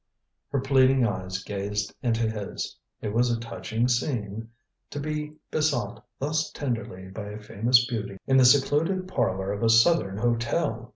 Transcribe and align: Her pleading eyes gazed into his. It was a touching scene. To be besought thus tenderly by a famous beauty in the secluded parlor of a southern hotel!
Her 0.49 0.59
pleading 0.59 1.05
eyes 1.05 1.43
gazed 1.43 1.93
into 2.01 2.27
his. 2.27 2.75
It 3.03 3.13
was 3.13 3.29
a 3.29 3.39
touching 3.39 3.87
scene. 3.87 4.49
To 4.89 4.99
be 4.99 5.35
besought 5.51 6.03
thus 6.17 6.49
tenderly 6.49 7.09
by 7.09 7.27
a 7.27 7.39
famous 7.39 7.85
beauty 7.85 8.17
in 8.25 8.37
the 8.37 8.45
secluded 8.45 9.07
parlor 9.07 9.51
of 9.51 9.61
a 9.61 9.69
southern 9.69 10.17
hotel! 10.17 10.89